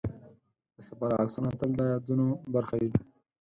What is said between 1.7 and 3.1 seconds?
د یادونو برخه وي.